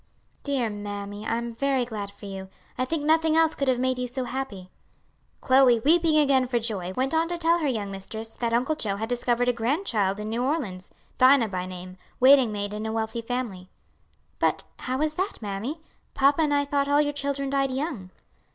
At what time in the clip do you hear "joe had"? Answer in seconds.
8.75-9.07